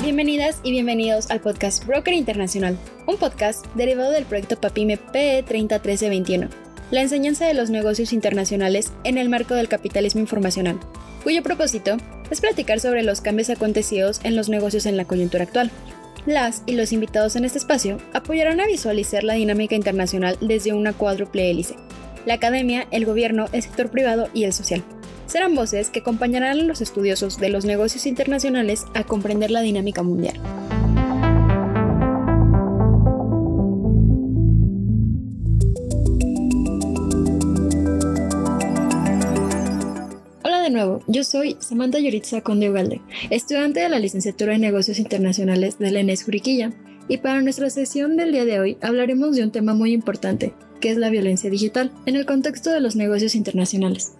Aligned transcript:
Bienvenidas 0.00 0.60
y 0.62 0.70
bienvenidos 0.70 1.28
al 1.32 1.40
podcast 1.40 1.84
Broker 1.84 2.14
Internacional, 2.14 2.78
un 3.08 3.16
podcast 3.16 3.66
derivado 3.74 4.12
del 4.12 4.26
proyecto 4.26 4.60
PAPIME 4.60 4.96
PE 4.96 5.42
301321, 5.42 6.50
la 6.92 7.02
enseñanza 7.02 7.48
de 7.48 7.54
los 7.54 7.70
negocios 7.70 8.12
internacionales 8.12 8.92
en 9.02 9.18
el 9.18 9.28
marco 9.28 9.54
del 9.54 9.68
capitalismo 9.68 10.20
informacional, 10.20 10.78
cuyo 11.24 11.42
propósito 11.42 11.96
es 12.30 12.40
platicar 12.40 12.78
sobre 12.78 13.02
los 13.02 13.20
cambios 13.20 13.50
acontecidos 13.50 14.20
en 14.22 14.36
los 14.36 14.48
negocios 14.48 14.86
en 14.86 14.96
la 14.96 15.04
coyuntura 15.04 15.42
actual. 15.42 15.72
Las 16.26 16.64
y 16.66 16.72
los 16.72 16.92
invitados 16.92 17.36
en 17.36 17.44
este 17.44 17.58
espacio 17.58 17.98
apoyarán 18.12 18.60
a 18.60 18.66
visualizar 18.66 19.22
la 19.22 19.34
dinámica 19.34 19.76
internacional 19.76 20.36
desde 20.40 20.72
una 20.72 20.92
cuádruple 20.92 21.50
hélice, 21.50 21.76
la 22.26 22.34
academia, 22.34 22.88
el 22.90 23.06
gobierno, 23.06 23.46
el 23.52 23.62
sector 23.62 23.90
privado 23.90 24.28
y 24.34 24.44
el 24.44 24.52
social 24.52 24.82
serán 25.26 25.54
voces 25.54 25.90
que 25.90 26.00
acompañarán 26.00 26.58
a 26.58 26.62
los 26.62 26.80
estudiosos 26.80 27.38
de 27.38 27.50
los 27.50 27.64
negocios 27.64 28.06
internacionales 28.06 28.84
a 28.94 29.04
comprender 29.04 29.50
la 29.50 29.60
dinámica 29.60 30.02
mundial. 30.02 30.40
Yo 41.08 41.24
soy 41.24 41.56
Samantha 41.60 41.98
Yoritza 41.98 42.40
Conde 42.40 42.70
Ugalde, 42.70 43.00
estudiante 43.30 43.80
de 43.80 43.88
la 43.88 43.98
licenciatura 43.98 44.54
en 44.54 44.60
negocios 44.60 44.98
internacionales 44.98 45.78
de 45.78 45.90
la 45.90 46.00
ENES 46.00 46.24
Juriquilla, 46.24 46.72
y 47.08 47.18
para 47.18 47.40
nuestra 47.42 47.70
sesión 47.70 48.16
del 48.16 48.32
día 48.32 48.44
de 48.44 48.58
hoy 48.58 48.78
hablaremos 48.82 49.36
de 49.36 49.44
un 49.44 49.52
tema 49.52 49.74
muy 49.74 49.92
importante, 49.92 50.54
que 50.80 50.90
es 50.90 50.96
la 50.96 51.10
violencia 51.10 51.48
digital, 51.50 51.92
en 52.06 52.16
el 52.16 52.26
contexto 52.26 52.70
de 52.70 52.80
los 52.80 52.96
negocios 52.96 53.36
internacionales. 53.36 54.14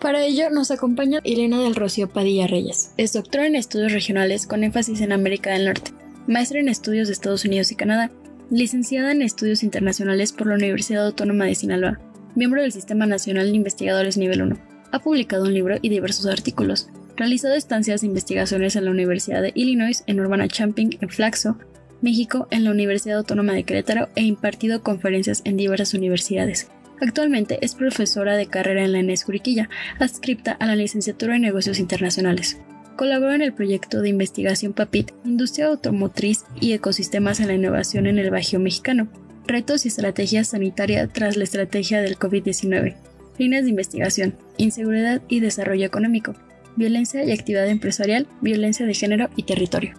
Para 0.00 0.24
ello 0.24 0.48
nos 0.48 0.70
acompaña 0.70 1.20
Elena 1.24 1.60
del 1.62 1.74
Rocío 1.74 2.08
Padilla 2.08 2.46
Reyes. 2.46 2.92
Es 2.96 3.12
doctora 3.12 3.46
en 3.46 3.54
estudios 3.54 3.92
regionales 3.92 4.46
con 4.46 4.64
énfasis 4.64 5.02
en 5.02 5.12
América 5.12 5.52
del 5.52 5.66
Norte, 5.66 5.92
maestra 6.26 6.58
en 6.58 6.70
estudios 6.70 7.08
de 7.08 7.12
Estados 7.12 7.44
Unidos 7.44 7.70
y 7.70 7.74
Canadá, 7.74 8.10
licenciada 8.50 9.12
en 9.12 9.20
estudios 9.20 9.62
internacionales 9.62 10.32
por 10.32 10.46
la 10.46 10.54
Universidad 10.54 11.06
Autónoma 11.06 11.44
de 11.44 11.54
Sinaloa, 11.54 12.00
miembro 12.34 12.62
del 12.62 12.72
Sistema 12.72 13.04
Nacional 13.04 13.50
de 13.50 13.56
Investigadores 13.56 14.16
Nivel 14.16 14.40
1. 14.40 14.69
Ha 14.92 14.98
publicado 14.98 15.44
un 15.44 15.54
libro 15.54 15.76
y 15.80 15.88
diversos 15.88 16.26
artículos. 16.26 16.88
Realizado 17.16 17.54
estancias 17.54 18.00
de 18.00 18.08
investigaciones 18.08 18.76
en 18.76 18.84
la 18.84 18.90
Universidad 18.90 19.42
de 19.42 19.52
Illinois, 19.54 20.02
en 20.06 20.20
Urbana 20.20 20.48
Champing, 20.48 20.98
en 21.00 21.08
Flaxo, 21.08 21.58
México, 22.00 22.48
en 22.50 22.64
la 22.64 22.70
Universidad 22.70 23.18
Autónoma 23.18 23.52
de 23.52 23.64
Querétaro 23.64 24.08
e 24.16 24.22
impartido 24.22 24.82
conferencias 24.82 25.42
en 25.44 25.56
diversas 25.56 25.94
universidades. 25.94 26.68
Actualmente 27.00 27.58
es 27.62 27.74
profesora 27.74 28.36
de 28.36 28.46
carrera 28.46 28.84
en 28.84 28.92
la 28.92 29.00
ENES 29.00 29.24
Juriquilla, 29.24 29.70
adscripta 29.98 30.52
a 30.52 30.66
la 30.66 30.76
licenciatura 30.76 31.36
en 31.36 31.42
negocios 31.42 31.78
internacionales. 31.78 32.58
Colabora 32.96 33.34
en 33.34 33.42
el 33.42 33.54
proyecto 33.54 34.02
de 34.02 34.10
investigación 34.10 34.74
PAPIT, 34.74 35.12
Industria 35.24 35.68
Automotriz 35.68 36.44
y 36.60 36.72
Ecosistemas 36.72 37.40
en 37.40 37.46
la 37.46 37.54
Innovación 37.54 38.06
en 38.06 38.18
el 38.18 38.30
Bajío 38.30 38.60
Mexicano, 38.60 39.08
retos 39.46 39.84
y 39.84 39.88
estrategias 39.88 40.48
sanitarias 40.48 41.10
tras 41.12 41.36
la 41.36 41.44
estrategia 41.44 42.02
del 42.02 42.18
COVID-19, 42.18 42.96
líneas 43.40 43.64
de 43.64 43.70
investigación, 43.70 44.36
inseguridad 44.58 45.22
y 45.26 45.40
desarrollo 45.40 45.86
económico, 45.86 46.34
violencia 46.76 47.24
y 47.24 47.32
actividad 47.32 47.68
empresarial, 47.68 48.28
violencia 48.42 48.84
de 48.84 48.94
género 48.94 49.30
y 49.34 49.44
territorio. 49.44 49.94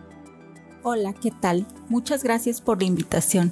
Hola, 0.84 1.14
¿qué 1.20 1.32
tal? 1.42 1.66
Muchas 1.90 2.24
gracias 2.24 2.62
por 2.62 2.80
la 2.80 2.88
invitación. 2.88 3.52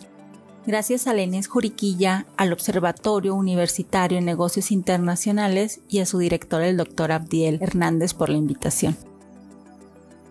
Gracias 0.68 1.08
a 1.08 1.14
Lenés 1.16 1.48
Juriquilla, 1.48 2.28
al 2.38 2.54
Observatorio 2.54 3.34
Universitario 3.34 4.20
en 4.20 4.26
Negocios 4.26 4.72
Internacionales 4.72 5.82
y 5.90 6.00
a 6.00 6.06
su 6.06 6.20
director, 6.20 6.62
el 6.62 6.78
doctor 6.78 7.12
Abdiel 7.12 7.58
Hernández, 7.60 8.14
por 8.14 8.30
la 8.30 8.38
invitación. 8.38 8.96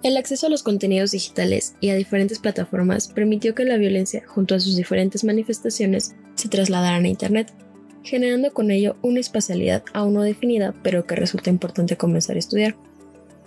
El 0.04 0.16
acceso 0.16 0.46
a 0.46 0.50
los 0.50 0.62
contenidos 0.62 1.10
digitales 1.10 1.74
y 1.80 1.90
a 1.90 1.96
diferentes 1.96 2.38
plataformas 2.38 3.08
permitió 3.08 3.56
que 3.56 3.64
la 3.64 3.76
violencia, 3.76 4.22
junto 4.28 4.54
a 4.54 4.60
sus 4.60 4.76
diferentes 4.76 5.24
manifestaciones, 5.24 6.14
se 6.36 6.48
trasladaran 6.48 7.04
a 7.04 7.08
Internet, 7.08 7.52
generando 8.02 8.52
con 8.52 8.70
ello 8.70 8.96
una 9.02 9.20
espacialidad 9.20 9.84
aún 9.92 10.14
no 10.14 10.22
definida, 10.22 10.74
pero 10.82 11.06
que 11.06 11.16
resulta 11.16 11.50
importante 11.50 11.96
comenzar 11.96 12.36
a 12.36 12.40
estudiar. 12.40 12.76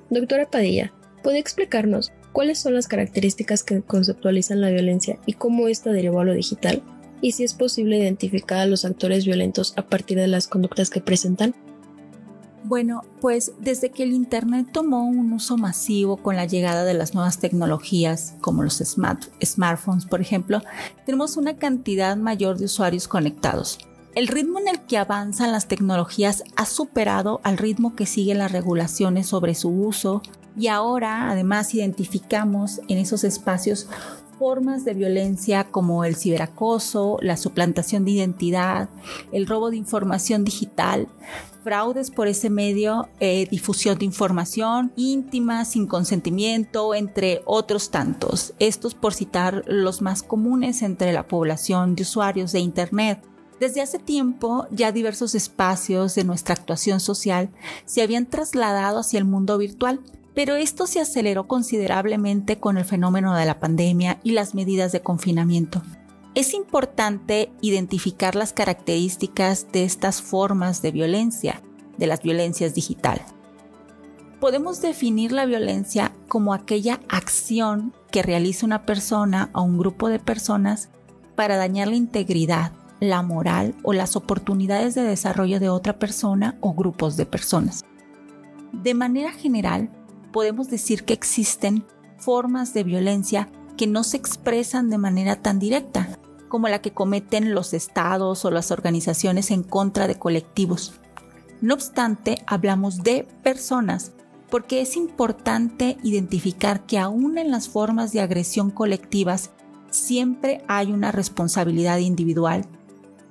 Doctora 0.09 0.49
Padilla, 0.49 0.93
¿puede 1.23 1.39
explicarnos 1.39 2.11
cuáles 2.31 2.59
son 2.59 2.73
las 2.73 2.87
características 2.87 3.63
que 3.63 3.81
conceptualizan 3.81 4.61
la 4.61 4.69
violencia 4.69 5.19
y 5.25 5.33
cómo 5.33 5.67
ésta 5.67 5.91
derivó 5.91 6.21
a 6.21 6.25
lo 6.25 6.33
digital, 6.33 6.81
y 7.21 7.33
si 7.33 7.43
es 7.43 7.53
posible 7.53 7.99
identificar 7.99 8.59
a 8.59 8.65
los 8.65 8.85
actores 8.85 9.25
violentos 9.25 9.73
a 9.77 9.83
partir 9.83 10.17
de 10.17 10.27
las 10.27 10.47
conductas 10.47 10.89
que 10.89 11.01
presentan. 11.01 11.53
Bueno, 12.63 13.03
pues 13.19 13.53
desde 13.59 13.89
que 13.89 14.03
el 14.03 14.13
Internet 14.13 14.67
tomó 14.71 15.05
un 15.05 15.33
uso 15.33 15.57
masivo 15.57 16.17
con 16.17 16.35
la 16.35 16.45
llegada 16.45 16.83
de 16.83 16.93
las 16.93 17.13
nuevas 17.13 17.39
tecnologías, 17.39 18.35
como 18.39 18.63
los 18.63 18.77
smartphones, 18.77 20.05
por 20.05 20.21
ejemplo, 20.21 20.61
tenemos 21.05 21.37
una 21.37 21.57
cantidad 21.57 22.15
mayor 22.17 22.57
de 22.57 22.65
usuarios 22.65 23.07
conectados. 23.07 23.79
El 24.13 24.27
ritmo 24.27 24.59
en 24.59 24.67
el 24.67 24.81
que 24.81 24.97
avanzan 24.97 25.53
las 25.53 25.69
tecnologías 25.69 26.43
ha 26.57 26.65
superado 26.65 27.39
al 27.43 27.57
ritmo 27.57 27.95
que 27.95 28.05
siguen 28.05 28.39
las 28.39 28.51
regulaciones 28.51 29.27
sobre 29.27 29.55
su 29.55 29.69
uso, 29.69 30.21
y 30.57 30.67
ahora 30.67 31.29
además 31.29 31.73
identificamos 31.73 32.81
en 32.89 32.97
esos 32.97 33.23
espacios 33.23 33.87
formas 34.37 34.83
de 34.83 34.95
violencia 34.95 35.65
como 35.65 36.03
el 36.03 36.15
ciberacoso, 36.15 37.19
la 37.21 37.37
suplantación 37.37 38.03
de 38.03 38.11
identidad, 38.11 38.89
el 39.31 39.47
robo 39.47 39.69
de 39.69 39.77
información 39.77 40.43
digital, 40.43 41.07
fraudes 41.63 42.11
por 42.11 42.27
ese 42.27 42.49
medio, 42.49 43.07
eh, 43.19 43.47
difusión 43.49 43.97
de 43.97 44.05
información 44.05 44.91
íntima, 44.97 45.63
sin 45.63 45.87
consentimiento, 45.87 46.95
entre 46.95 47.43
otros 47.45 47.91
tantos. 47.91 48.53
Estos 48.59 48.93
por 48.93 49.13
citar 49.13 49.63
los 49.67 50.01
más 50.01 50.21
comunes 50.21 50.81
entre 50.81 51.13
la 51.13 51.27
población 51.27 51.95
de 51.95 52.01
usuarios 52.01 52.51
de 52.51 52.59
Internet. 52.59 53.23
Desde 53.61 53.81
hace 53.81 53.99
tiempo 53.99 54.65
ya 54.71 54.91
diversos 54.91 55.35
espacios 55.35 56.15
de 56.15 56.23
nuestra 56.23 56.55
actuación 56.55 56.99
social 56.99 57.51
se 57.85 58.01
habían 58.01 58.25
trasladado 58.25 58.97
hacia 58.97 59.19
el 59.19 59.25
mundo 59.25 59.59
virtual 59.59 60.01
pero 60.33 60.55
esto 60.55 60.87
se 60.87 60.99
aceleró 60.99 61.47
considerablemente 61.47 62.57
con 62.57 62.79
el 62.79 62.85
fenómeno 62.85 63.35
de 63.35 63.45
la 63.45 63.59
pandemia 63.59 64.19
y 64.23 64.31
las 64.31 64.55
medidas 64.55 64.91
de 64.91 65.01
confinamiento. 65.01 65.83
Es 66.33 66.55
importante 66.55 67.51
identificar 67.61 68.35
las 68.35 68.51
características 68.51 69.67
de 69.71 69.83
estas 69.83 70.23
formas 70.23 70.81
de 70.81 70.91
violencia, 70.91 71.61
de 71.99 72.07
las 72.07 72.23
violencias 72.23 72.73
digital. 72.73 73.21
Podemos 74.39 74.81
definir 74.81 75.33
la 75.33 75.45
violencia 75.45 76.15
como 76.27 76.55
aquella 76.55 76.99
acción 77.09 77.93
que 78.09 78.23
realiza 78.23 78.65
una 78.65 78.87
persona 78.87 79.51
o 79.53 79.61
un 79.61 79.77
grupo 79.77 80.09
de 80.09 80.17
personas 80.17 80.89
para 81.35 81.57
dañar 81.57 81.89
la 81.89 81.95
integridad, 81.95 82.71
la 83.01 83.23
moral 83.23 83.75
o 83.83 83.91
las 83.91 84.15
oportunidades 84.15 84.95
de 84.95 85.01
desarrollo 85.01 85.59
de 85.59 85.67
otra 85.67 85.99
persona 85.99 86.57
o 86.61 86.73
grupos 86.73 87.17
de 87.17 87.25
personas. 87.25 87.83
De 88.71 88.93
manera 88.93 89.33
general, 89.33 89.89
podemos 90.31 90.69
decir 90.69 91.03
que 91.03 91.13
existen 91.13 91.83
formas 92.17 92.73
de 92.73 92.83
violencia 92.83 93.49
que 93.75 93.87
no 93.87 94.03
se 94.03 94.15
expresan 94.15 94.89
de 94.89 94.97
manera 94.97 95.35
tan 95.41 95.59
directa, 95.59 96.07
como 96.47 96.67
la 96.67 96.81
que 96.81 96.91
cometen 96.91 97.53
los 97.53 97.73
estados 97.73 98.45
o 98.45 98.51
las 98.51 98.71
organizaciones 98.71 99.51
en 99.51 99.63
contra 99.63 100.07
de 100.07 100.15
colectivos. 100.15 100.93
No 101.59 101.73
obstante, 101.73 102.43
hablamos 102.45 103.03
de 103.03 103.27
personas 103.43 104.11
porque 104.51 104.81
es 104.81 104.97
importante 104.97 105.97
identificar 106.03 106.85
que 106.85 106.99
aún 106.99 107.37
en 107.37 107.49
las 107.49 107.69
formas 107.69 108.11
de 108.11 108.19
agresión 108.19 108.69
colectivas 108.69 109.51
siempre 109.89 110.63
hay 110.67 110.91
una 110.91 111.11
responsabilidad 111.11 111.97
individual. 111.99 112.67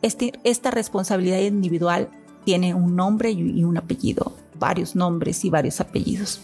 Este, 0.03 0.33
esta 0.44 0.70
responsabilidad 0.70 1.41
individual 1.41 2.08
tiene 2.44 2.75
un 2.75 2.97
nombre 2.97 3.31
y 3.31 3.64
un 3.64 3.76
apellido, 3.76 4.35
varios 4.58 4.97
nombres 4.97 5.44
y 5.44 5.50
varios 5.50 5.81
apellidos. 5.81 6.41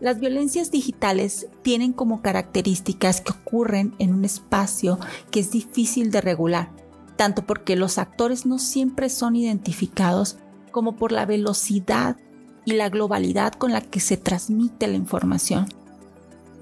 Las 0.00 0.18
violencias 0.18 0.70
digitales 0.70 1.48
tienen 1.62 1.92
como 1.92 2.22
características 2.22 3.20
que 3.20 3.32
ocurren 3.32 3.94
en 3.98 4.14
un 4.14 4.24
espacio 4.24 4.98
que 5.30 5.40
es 5.40 5.50
difícil 5.50 6.10
de 6.10 6.22
regular, 6.22 6.70
tanto 7.16 7.44
porque 7.44 7.76
los 7.76 7.98
actores 7.98 8.46
no 8.46 8.58
siempre 8.58 9.10
son 9.10 9.36
identificados 9.36 10.38
como 10.72 10.96
por 10.96 11.12
la 11.12 11.26
velocidad 11.26 12.16
y 12.64 12.72
la 12.72 12.88
globalidad 12.88 13.52
con 13.52 13.72
la 13.72 13.82
que 13.82 14.00
se 14.00 14.16
transmite 14.16 14.86
la 14.86 14.96
información. 14.96 15.66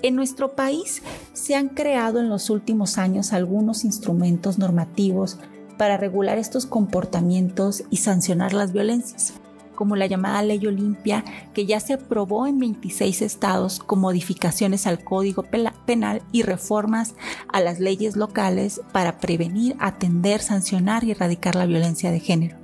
En 0.02 0.16
nuestro 0.16 0.56
país 0.56 1.02
se 1.32 1.54
han 1.54 1.68
creado 1.68 2.18
en 2.18 2.28
los 2.28 2.50
últimos 2.50 2.98
años 2.98 3.32
algunos 3.32 3.84
instrumentos 3.84 4.58
normativos 4.58 5.38
para 5.78 5.96
regular 5.96 6.36
estos 6.36 6.66
comportamientos 6.66 7.84
y 7.88 7.98
sancionar 7.98 8.52
las 8.52 8.72
violencias 8.72 9.34
como 9.78 9.94
la 9.94 10.06
llamada 10.06 10.42
Ley 10.42 10.66
Olimpia, 10.66 11.24
que 11.54 11.64
ya 11.64 11.78
se 11.78 11.92
aprobó 11.92 12.48
en 12.48 12.58
26 12.58 13.22
estados 13.22 13.78
con 13.78 14.00
modificaciones 14.00 14.88
al 14.88 15.04
Código 15.04 15.44
Penal 15.86 16.20
y 16.32 16.42
reformas 16.42 17.14
a 17.46 17.60
las 17.60 17.78
leyes 17.78 18.16
locales 18.16 18.80
para 18.90 19.20
prevenir, 19.20 19.76
atender, 19.78 20.40
sancionar 20.40 21.04
y 21.04 21.12
erradicar 21.12 21.54
la 21.54 21.64
violencia 21.64 22.10
de 22.10 22.18
género. 22.18 22.56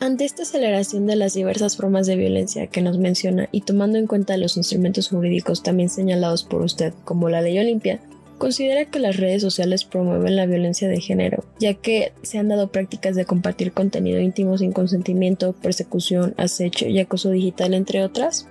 Ante 0.00 0.24
esta 0.24 0.42
aceleración 0.42 1.06
de 1.06 1.14
las 1.14 1.34
diversas 1.34 1.76
formas 1.76 2.08
de 2.08 2.16
violencia 2.16 2.66
que 2.66 2.82
nos 2.82 2.98
menciona 2.98 3.48
y 3.52 3.60
tomando 3.60 3.96
en 3.96 4.08
cuenta 4.08 4.36
los 4.36 4.56
instrumentos 4.56 5.10
jurídicos 5.10 5.62
también 5.62 5.90
señalados 5.90 6.42
por 6.42 6.62
usted, 6.62 6.92
como 7.04 7.28
la 7.28 7.40
Ley 7.40 7.56
Olimpia, 7.60 8.00
considera 8.40 8.86
que 8.86 8.98
las 8.98 9.18
redes 9.18 9.42
sociales 9.42 9.84
promueven 9.84 10.34
la 10.34 10.46
violencia 10.46 10.88
de 10.88 10.98
género, 10.98 11.44
ya 11.58 11.74
que 11.74 12.14
se 12.22 12.38
han 12.38 12.48
dado 12.48 12.72
prácticas 12.72 13.14
de 13.14 13.26
compartir 13.26 13.72
contenido 13.72 14.18
íntimo 14.18 14.56
sin 14.56 14.72
consentimiento, 14.72 15.52
persecución, 15.52 16.34
acecho 16.38 16.86
y 16.86 16.98
acoso 16.98 17.28
digital, 17.28 17.74
entre 17.74 18.02
otras? 18.02 18.48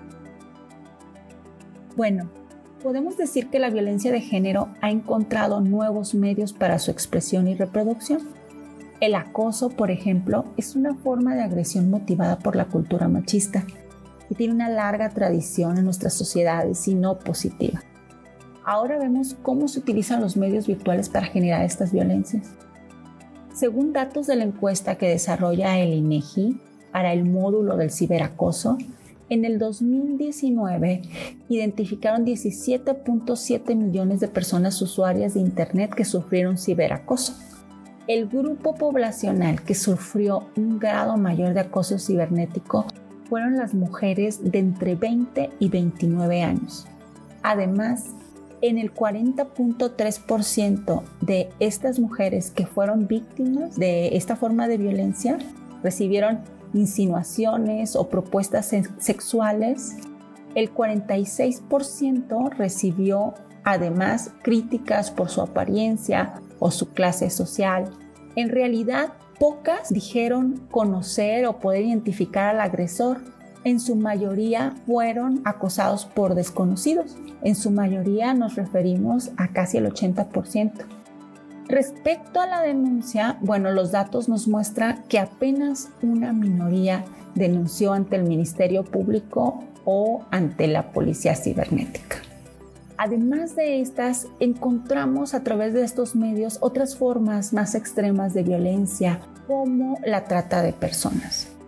Bueno, 1.97 2.30
podemos 2.83 3.18
decir 3.18 3.50
que 3.50 3.57
la 3.57 3.71
violencia 3.71 4.12
de 4.12 4.21
género 4.21 4.69
ha 4.80 4.91
encontrado 4.91 5.59
nuevos 5.59 6.13
medios 6.13 6.53
para 6.53 6.77
su 6.77 6.92
expresión 6.92 7.47
y 7.47 7.56
reproducción. 7.56 8.21
El 9.00 9.15
acoso, 9.15 9.69
por 9.69 9.89
ejemplo, 9.89 10.45
es 10.56 10.75
una 10.75 10.94
forma 10.94 11.33
de 11.33 11.42
agresión 11.42 11.89
motivada 11.89 12.38
por 12.38 12.56
la 12.56 12.65
cultura 12.65 13.07
machista 13.07 13.65
y 14.30 14.35
tiene 14.35 14.53
una 14.53 14.69
larga 14.69 15.09
tradición 15.09 15.80
en 15.80 15.85
nuestras 15.85 16.13
sociedades 16.13 16.88
y 16.88 16.94
no 16.94 17.18
positiva. 17.18 17.81
Ahora 18.65 19.00
vemos 19.00 19.35
cómo 19.41 19.67
se 19.67 19.79
utilizan 19.79 20.21
los 20.21 20.38
medios 20.38 20.67
virtuales 20.67 21.09
para 21.09 21.27
generar 21.27 21.63
estas 21.63 21.91
violencias. 21.91 22.56
Según 23.53 23.94
datos 23.94 24.27
de 24.27 24.35
la 24.35 24.44
encuesta 24.44 24.95
que 24.95 25.09
desarrolla 25.09 25.77
el 25.79 25.94
INEGI 25.94 26.50
e 26.50 26.91
para 26.91 27.13
el 27.13 27.25
módulo 27.25 27.77
del 27.77 27.91
ciberacoso, 27.91 28.77
en 29.29 29.45
el 29.45 29.59
2019 29.59 31.01
identificaron 31.50 32.25
17.7 32.25 33.75
millones 33.75 34.19
de 34.19 34.27
personas 34.27 34.81
usuarias 34.81 35.35
de 35.35 35.41
Internet 35.41 35.94
que 35.94 36.06
sufrieron 36.06 36.57
ciberacoso. 36.57 37.35
El 38.07 38.27
grupo 38.27 38.73
poblacional 38.73 39.61
que 39.61 39.75
sufrió 39.75 40.47
un 40.57 40.79
grado 40.79 41.15
mayor 41.17 41.53
de 41.53 41.59
acoso 41.59 42.00
cibernético 42.00 42.88
fueron 43.29 43.56
las 43.56 43.75
mujeres 43.75 44.51
de 44.51 44.57
entre 44.57 44.95
20 44.95 45.51
y 45.59 45.69
29 45.69 46.41
años. 46.41 46.88
Además, 47.44 48.15
en 48.61 48.77
el 48.77 48.94
40.3% 48.94 51.03
de 51.21 51.50
estas 51.59 52.00
mujeres 52.00 52.51
que 52.51 52.65
fueron 52.65 53.07
víctimas 53.07 53.77
de 53.77 54.17
esta 54.17 54.35
forma 54.35 54.67
de 54.67 54.77
violencia 54.77 55.38
recibieron 55.83 56.39
insinuaciones 56.73 57.95
o 57.95 58.09
propuestas 58.09 58.73
sexuales. 58.97 59.95
El 60.56 60.73
46% 60.73 62.50
recibió 62.51 63.33
además 63.63 64.31
críticas 64.41 65.11
por 65.11 65.29
su 65.29 65.41
apariencia 65.41 66.41
o 66.59 66.71
su 66.71 66.89
clase 66.89 67.29
social. 67.29 67.91
En 68.35 68.50
realidad, 68.50 69.13
pocas 69.39 69.89
dijeron 69.89 70.67
conocer 70.71 71.45
o 71.45 71.59
poder 71.59 71.83
identificar 71.83 72.56
al 72.56 72.61
agresor 72.61 73.19
en 73.63 73.79
su 73.79 73.95
mayoría 73.95 74.75
fueron 74.85 75.41
acosados 75.45 76.06
por 76.06 76.35
desconocidos. 76.35 77.17
En 77.44 77.56
su 77.56 77.71
mayoría 77.71 78.33
nos 78.33 78.56
referimos 78.56 79.31
a 79.38 79.50
casi 79.50 79.77
el 79.77 79.91
80%. 79.91 80.71
Respecto 81.67 82.41
a 82.41 82.47
la 82.47 82.61
denuncia, 82.61 83.38
bueno, 83.41 83.71
los 83.71 83.91
datos 83.91 84.27
nos 84.27 84.47
muestran 84.47 85.03
que 85.07 85.19
apenas 85.19 85.89
una 86.01 86.33
minoría 86.33 87.06
denunció 87.35 87.94
ante 87.94 88.15
el 88.15 88.23
Ministerio 88.23 88.83
Público 88.83 89.63
o 89.85 90.25
ante 90.31 90.67
la 90.67 90.91
Policía 90.91 91.35
Cibernética. 91.35 92.17
Además 92.97 93.56
de 93.56 93.81
estas, 93.81 94.27
encontramos 94.39 95.33
a 95.33 95.44
través 95.44 95.73
de 95.73 95.83
estos 95.83 96.15
medios 96.15 96.57
otras 96.59 96.97
formas 96.97 97.53
más 97.53 97.75
extremas 97.75 98.33
de 98.33 98.44
violencia, 98.44 99.21
como 99.47 99.97
la 100.03 100.25
trata 100.25 100.61
de 100.61 100.73
personas. 100.73 101.58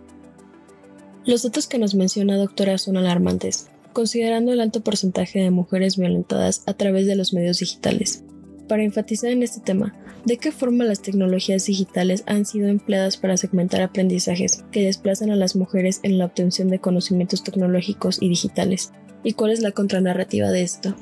Los 1.24 1.44
datos 1.44 1.68
que 1.68 1.78
nos 1.78 1.94
menciona 1.94 2.36
doctora 2.36 2.78
son 2.78 2.96
alarmantes, 2.96 3.68
considerando 3.92 4.52
el 4.52 4.60
alto 4.60 4.82
porcentaje 4.82 5.38
de 5.38 5.52
mujeres 5.52 5.96
violentadas 5.96 6.64
a 6.66 6.74
través 6.74 7.06
de 7.06 7.14
los 7.14 7.32
medios 7.32 7.60
digitales. 7.60 8.24
Para 8.66 8.82
enfatizar 8.82 9.30
en 9.30 9.44
este 9.44 9.60
tema, 9.60 9.94
¿de 10.24 10.36
qué 10.38 10.50
forma 10.50 10.82
las 10.82 11.00
tecnologías 11.00 11.66
digitales 11.66 12.24
han 12.26 12.44
sido 12.44 12.66
empleadas 12.66 13.18
para 13.18 13.36
segmentar 13.36 13.82
aprendizajes 13.82 14.64
que 14.72 14.84
desplazan 14.84 15.30
a 15.30 15.36
las 15.36 15.54
mujeres 15.54 16.00
en 16.02 16.18
la 16.18 16.24
obtención 16.24 16.66
de 16.66 16.80
conocimientos 16.80 17.44
tecnológicos 17.44 18.20
y 18.20 18.28
digitales? 18.28 18.90
¿Y 19.22 19.34
cuál 19.34 19.52
es 19.52 19.60
la 19.60 19.70
contranarrativa 19.70 20.50
de 20.50 20.62
esto? 20.62 20.96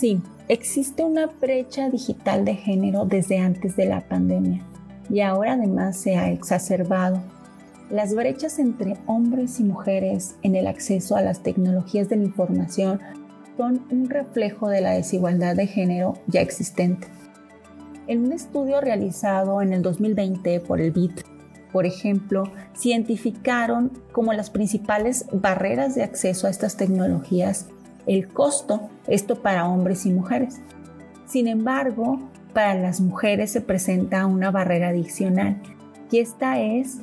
Sí, 0.00 0.20
existe 0.48 1.04
una 1.04 1.26
brecha 1.26 1.88
digital 1.88 2.44
de 2.44 2.56
género 2.56 3.04
desde 3.04 3.38
antes 3.38 3.76
de 3.76 3.86
la 3.86 4.08
pandemia 4.08 4.64
y 5.08 5.20
ahora 5.20 5.52
además 5.52 5.96
se 5.96 6.16
ha 6.16 6.32
exacerbado 6.32 7.22
las 7.90 8.14
brechas 8.14 8.58
entre 8.58 8.96
hombres 9.06 9.60
y 9.60 9.64
mujeres 9.64 10.36
en 10.42 10.54
el 10.54 10.66
acceso 10.66 11.16
a 11.16 11.22
las 11.22 11.42
tecnologías 11.42 12.08
de 12.08 12.16
la 12.16 12.24
información 12.24 13.00
son 13.56 13.86
un 13.90 14.08
reflejo 14.08 14.68
de 14.68 14.80
la 14.80 14.90
desigualdad 14.92 15.56
de 15.56 15.66
género 15.66 16.14
ya 16.26 16.40
existente. 16.40 17.08
En 18.06 18.24
un 18.24 18.32
estudio 18.32 18.80
realizado 18.80 19.62
en 19.62 19.72
el 19.72 19.82
2020 19.82 20.60
por 20.60 20.80
el 20.80 20.92
BIT, 20.92 21.22
por 21.72 21.86
ejemplo, 21.86 22.44
se 22.74 22.90
identificaron 22.90 23.92
como 24.12 24.32
las 24.32 24.50
principales 24.50 25.26
barreras 25.32 25.94
de 25.94 26.02
acceso 26.02 26.46
a 26.46 26.50
estas 26.50 26.76
tecnologías 26.76 27.66
el 28.06 28.28
costo, 28.28 28.88
esto 29.06 29.42
para 29.42 29.68
hombres 29.68 30.06
y 30.06 30.10
mujeres. 30.10 30.60
Sin 31.26 31.46
embargo, 31.46 32.18
para 32.54 32.74
las 32.74 33.00
mujeres 33.00 33.50
se 33.52 33.60
presenta 33.60 34.24
una 34.26 34.50
barrera 34.50 34.88
adicional 34.88 35.60
y 36.10 36.18
esta 36.18 36.58
es 36.58 36.98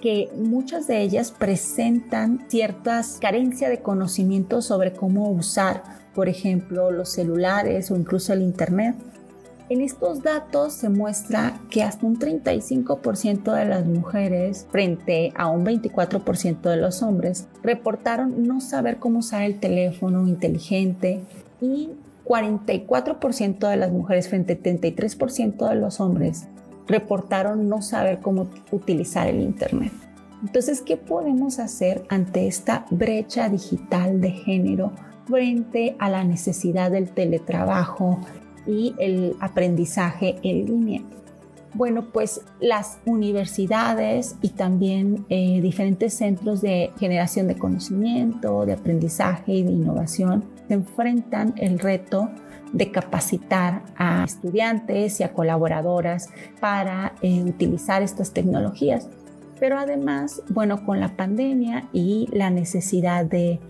que 0.00 0.30
muchas 0.36 0.86
de 0.86 1.02
ellas 1.02 1.32
presentan 1.32 2.44
ciertas 2.48 3.18
carencias 3.20 3.70
de 3.70 3.80
conocimiento 3.80 4.62
sobre 4.62 4.92
cómo 4.92 5.30
usar, 5.30 5.82
por 6.14 6.28
ejemplo, 6.28 6.90
los 6.90 7.08
celulares 7.08 7.90
o 7.90 7.96
incluso 7.96 8.32
el 8.32 8.42
Internet. 8.42 8.94
En 9.70 9.82
estos 9.82 10.22
datos 10.22 10.72
se 10.72 10.88
muestra 10.88 11.60
que 11.68 11.82
hasta 11.82 12.06
un 12.06 12.18
35% 12.18 13.52
de 13.52 13.64
las 13.66 13.84
mujeres 13.84 14.66
frente 14.70 15.32
a 15.36 15.48
un 15.48 15.66
24% 15.66 16.62
de 16.62 16.76
los 16.78 17.02
hombres 17.02 17.48
reportaron 17.62 18.46
no 18.46 18.62
saber 18.62 18.96
cómo 18.96 19.18
usar 19.18 19.42
el 19.42 19.60
teléfono 19.60 20.26
inteligente 20.26 21.20
y 21.60 21.90
44% 22.24 23.68
de 23.68 23.76
las 23.76 23.90
mujeres 23.90 24.28
frente 24.28 24.54
a 24.54 24.58
33% 24.58 25.68
de 25.68 25.74
los 25.74 26.00
hombres 26.00 26.46
reportaron 26.88 27.68
no 27.68 27.82
saber 27.82 28.18
cómo 28.20 28.48
utilizar 28.72 29.28
el 29.28 29.40
Internet. 29.40 29.92
Entonces, 30.42 30.82
¿qué 30.82 30.96
podemos 30.96 31.58
hacer 31.58 32.04
ante 32.08 32.46
esta 32.46 32.86
brecha 32.90 33.48
digital 33.48 34.20
de 34.20 34.30
género 34.30 34.92
frente 35.26 35.96
a 35.98 36.08
la 36.08 36.24
necesidad 36.24 36.90
del 36.90 37.10
teletrabajo 37.10 38.20
y 38.66 38.94
el 38.98 39.36
aprendizaje 39.40 40.36
en 40.42 40.66
línea? 40.66 41.02
Bueno, 41.74 42.06
pues 42.12 42.40
las 42.60 42.98
universidades 43.04 44.36
y 44.40 44.50
también 44.50 45.26
eh, 45.28 45.60
diferentes 45.60 46.14
centros 46.14 46.62
de 46.62 46.92
generación 46.98 47.46
de 47.46 47.56
conocimiento, 47.56 48.64
de 48.64 48.72
aprendizaje 48.72 49.52
y 49.52 49.62
de 49.64 49.72
innovación 49.72 50.44
se 50.66 50.74
enfrentan 50.74 51.54
el 51.56 51.78
reto 51.78 52.30
de 52.72 52.90
capacitar 52.90 53.82
a 53.96 54.24
estudiantes 54.24 55.20
y 55.20 55.22
a 55.22 55.32
colaboradoras 55.32 56.28
para 56.60 57.14
eh, 57.22 57.42
utilizar 57.42 58.02
estas 58.02 58.32
tecnologías. 58.32 59.08
Pero 59.58 59.78
además, 59.78 60.42
bueno, 60.48 60.84
con 60.84 61.00
la 61.00 61.16
pandemia 61.16 61.88
y 61.92 62.28
la 62.32 62.50
necesidad 62.50 63.24
de, 63.24 63.60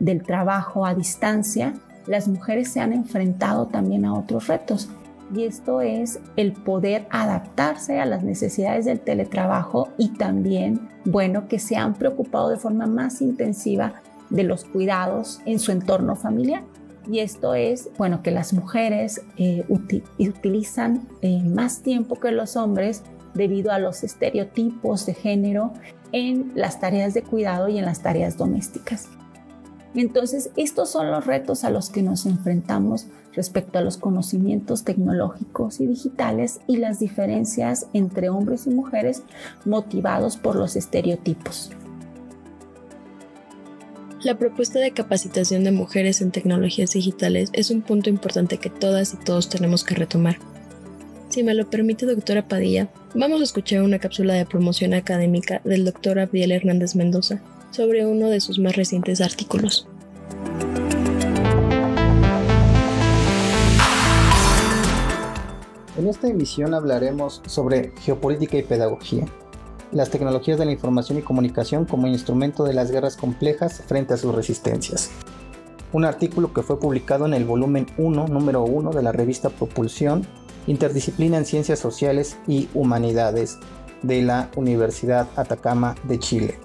del 0.00 0.22
trabajo 0.22 0.86
a 0.86 0.94
distancia, 0.94 1.74
las 2.06 2.28
mujeres 2.28 2.72
se 2.72 2.80
han 2.80 2.92
enfrentado 2.92 3.66
también 3.66 4.04
a 4.04 4.14
otros 4.14 4.48
retos. 4.48 4.88
Y 5.34 5.44
esto 5.44 5.80
es 5.80 6.20
el 6.36 6.52
poder 6.52 7.06
adaptarse 7.10 7.98
a 8.00 8.06
las 8.06 8.22
necesidades 8.22 8.84
del 8.84 9.00
teletrabajo 9.00 9.88
y 9.98 10.10
también, 10.10 10.88
bueno, 11.04 11.48
que 11.48 11.58
se 11.58 11.76
han 11.76 11.94
preocupado 11.94 12.50
de 12.50 12.58
forma 12.58 12.86
más 12.86 13.20
intensiva 13.20 13.94
de 14.30 14.44
los 14.44 14.64
cuidados 14.64 15.40
en 15.44 15.58
su 15.58 15.72
entorno 15.72 16.14
familiar. 16.14 16.62
Y 17.08 17.20
esto 17.20 17.54
es, 17.54 17.88
bueno, 17.98 18.22
que 18.22 18.30
las 18.30 18.52
mujeres 18.52 19.22
eh, 19.36 19.64
utilizan 20.18 21.08
eh, 21.22 21.42
más 21.42 21.82
tiempo 21.82 22.18
que 22.18 22.32
los 22.32 22.56
hombres 22.56 23.02
debido 23.34 23.70
a 23.70 23.78
los 23.78 24.02
estereotipos 24.02 25.06
de 25.06 25.14
género 25.14 25.72
en 26.12 26.52
las 26.54 26.80
tareas 26.80 27.14
de 27.14 27.22
cuidado 27.22 27.68
y 27.68 27.78
en 27.78 27.84
las 27.84 28.00
tareas 28.02 28.36
domésticas. 28.36 29.08
Entonces, 29.94 30.50
estos 30.56 30.90
son 30.90 31.10
los 31.10 31.24
retos 31.24 31.64
a 31.64 31.70
los 31.70 31.90
que 31.90 32.02
nos 32.02 32.26
enfrentamos 32.26 33.06
respecto 33.34 33.78
a 33.78 33.82
los 33.82 33.96
conocimientos 33.96 34.84
tecnológicos 34.84 35.80
y 35.80 35.86
digitales 35.86 36.60
y 36.66 36.78
las 36.78 36.98
diferencias 36.98 37.86
entre 37.92 38.28
hombres 38.28 38.66
y 38.66 38.70
mujeres 38.70 39.22
motivados 39.64 40.36
por 40.36 40.56
los 40.56 40.74
estereotipos. 40.76 41.70
La 44.26 44.36
propuesta 44.36 44.80
de 44.80 44.90
capacitación 44.90 45.62
de 45.62 45.70
mujeres 45.70 46.20
en 46.20 46.32
tecnologías 46.32 46.90
digitales 46.90 47.48
es 47.52 47.70
un 47.70 47.80
punto 47.80 48.10
importante 48.10 48.58
que 48.58 48.70
todas 48.70 49.14
y 49.14 49.18
todos 49.18 49.48
tenemos 49.48 49.84
que 49.84 49.94
retomar. 49.94 50.38
Si 51.28 51.44
me 51.44 51.54
lo 51.54 51.70
permite, 51.70 52.06
doctora 52.06 52.48
Padilla, 52.48 52.88
vamos 53.14 53.40
a 53.40 53.44
escuchar 53.44 53.82
una 53.82 54.00
cápsula 54.00 54.34
de 54.34 54.44
promoción 54.44 54.94
académica 54.94 55.60
del 55.62 55.84
doctor 55.84 56.18
Abdiel 56.18 56.50
Hernández 56.50 56.96
Mendoza 56.96 57.40
sobre 57.70 58.04
uno 58.04 58.28
de 58.28 58.40
sus 58.40 58.58
más 58.58 58.74
recientes 58.74 59.20
artículos. 59.20 59.86
En 65.96 66.08
esta 66.08 66.26
emisión 66.26 66.74
hablaremos 66.74 67.42
sobre 67.46 67.92
geopolítica 68.00 68.56
y 68.56 68.64
pedagogía, 68.64 69.26
las 69.92 70.10
tecnologías 70.10 70.58
de 70.58 70.64
la 70.64 70.72
información 70.72 71.18
y 71.18 71.22
comunicación 71.22 71.84
como 71.84 72.06
instrumento 72.06 72.64
de 72.64 72.74
las 72.74 72.90
guerras 72.90 73.16
complejas 73.16 73.82
frente 73.86 74.14
a 74.14 74.16
sus 74.16 74.34
resistencias. 74.34 75.10
Un 75.92 76.04
artículo 76.04 76.52
que 76.52 76.62
fue 76.62 76.80
publicado 76.80 77.26
en 77.26 77.34
el 77.34 77.44
volumen 77.44 77.86
1, 77.96 78.28
número 78.28 78.64
1 78.64 78.90
de 78.90 79.02
la 79.02 79.12
revista 79.12 79.50
Propulsión 79.50 80.26
Interdisciplina 80.66 81.38
en 81.38 81.46
Ciencias 81.46 81.78
Sociales 81.78 82.36
y 82.48 82.68
Humanidades 82.74 83.58
de 84.02 84.22
la 84.22 84.50
Universidad 84.56 85.28
Atacama 85.36 85.94
de 86.04 86.18
Chile. 86.18 86.58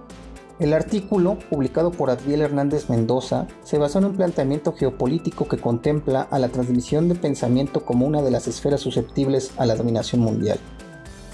El 0.59 0.73
artículo, 0.73 1.39
publicado 1.49 1.91
por 1.91 2.11
Adriel 2.11 2.41
Hernández 2.41 2.89
Mendoza, 2.89 3.47
se 3.63 3.79
basó 3.79 3.99
en 3.99 4.05
un 4.05 4.15
planteamiento 4.15 4.73
geopolítico 4.73 5.47
que 5.47 5.57
contempla 5.57 6.21
a 6.29 6.37
la 6.37 6.49
transmisión 6.49 7.09
de 7.09 7.15
pensamiento 7.15 7.83
como 7.83 8.05
una 8.05 8.21
de 8.21 8.29
las 8.29 8.47
esferas 8.47 8.81
susceptibles 8.81 9.53
a 9.57 9.65
la 9.65 9.75
dominación 9.75 10.21
mundial. 10.21 10.59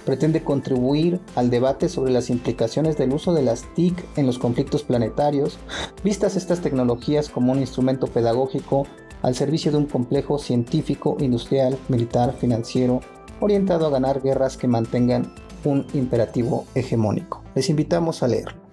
Pretende 0.08 0.42
contribuir 0.42 1.20
al 1.36 1.50
debate 1.50 1.90
sobre 1.90 2.14
las 2.14 2.30
implicaciones 2.30 2.96
del 2.98 3.12
uso 3.12 3.34
de 3.34 3.42
las 3.42 3.66
TIC 3.74 4.06
en 4.16 4.26
los 4.26 4.40
conflictos 4.40 4.84
planetarios, 4.84 5.58
vistas 6.02 6.38
estas 6.38 6.62
tecnologías 6.62 7.28
como 7.28 7.52
un 7.52 7.60
instrumento 7.60 8.08
pedagógico 8.08 8.88
al 9.22 9.36
servicio 9.36 9.70
de 9.70 9.80
un 9.80 9.86
complejo 9.86 10.38
científico, 10.38 11.18
industrial, 11.20 11.78
militar, 11.90 12.34
financiero, 12.40 13.02
orientado 13.42 13.86
a 13.86 13.90
ganar 13.90 14.22
guerras 14.22 14.56
que 14.56 14.70
mantengan 14.70 15.36
un 15.66 15.86
imperativo 15.94 16.66
hegemónico. 16.74 17.44
Les 17.54 17.70
invitamos 17.70 18.24
a 18.24 18.30
leer. 18.30 18.67